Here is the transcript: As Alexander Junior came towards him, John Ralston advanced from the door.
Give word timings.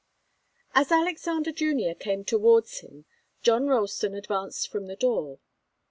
As 0.73 0.91
Alexander 0.91 1.51
Junior 1.51 1.93
came 1.93 2.25
towards 2.25 2.79
him, 2.79 3.05
John 3.43 3.67
Ralston 3.67 4.15
advanced 4.15 4.67
from 4.67 4.87
the 4.87 4.95
door. 4.95 5.37